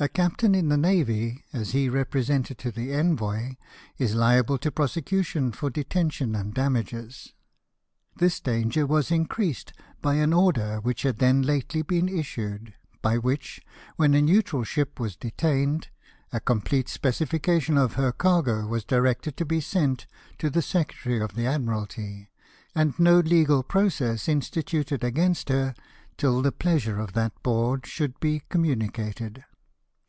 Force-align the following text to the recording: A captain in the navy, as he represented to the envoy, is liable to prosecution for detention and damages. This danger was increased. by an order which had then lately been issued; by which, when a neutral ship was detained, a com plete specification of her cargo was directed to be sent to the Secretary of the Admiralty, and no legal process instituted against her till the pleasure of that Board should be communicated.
A 0.00 0.06
captain 0.06 0.54
in 0.54 0.68
the 0.68 0.76
navy, 0.76 1.44
as 1.52 1.72
he 1.72 1.88
represented 1.88 2.56
to 2.58 2.70
the 2.70 2.92
envoy, 2.94 3.54
is 3.98 4.14
liable 4.14 4.56
to 4.58 4.70
prosecution 4.70 5.50
for 5.50 5.70
detention 5.70 6.36
and 6.36 6.54
damages. 6.54 7.32
This 8.16 8.38
danger 8.38 8.86
was 8.86 9.10
increased. 9.10 9.72
by 10.00 10.14
an 10.14 10.32
order 10.32 10.76
which 10.80 11.02
had 11.02 11.18
then 11.18 11.42
lately 11.42 11.82
been 11.82 12.08
issued; 12.08 12.74
by 13.02 13.18
which, 13.18 13.60
when 13.96 14.14
a 14.14 14.22
neutral 14.22 14.62
ship 14.62 15.00
was 15.00 15.16
detained, 15.16 15.88
a 16.32 16.38
com 16.38 16.60
plete 16.60 16.88
specification 16.88 17.76
of 17.76 17.94
her 17.94 18.12
cargo 18.12 18.68
was 18.68 18.84
directed 18.84 19.36
to 19.38 19.44
be 19.44 19.60
sent 19.60 20.06
to 20.38 20.48
the 20.48 20.62
Secretary 20.62 21.20
of 21.20 21.34
the 21.34 21.44
Admiralty, 21.48 22.30
and 22.72 22.96
no 23.00 23.18
legal 23.18 23.64
process 23.64 24.28
instituted 24.28 25.02
against 25.02 25.48
her 25.48 25.74
till 26.16 26.40
the 26.40 26.52
pleasure 26.52 27.00
of 27.00 27.14
that 27.14 27.42
Board 27.42 27.84
should 27.84 28.20
be 28.20 28.44
communicated. 28.48 29.42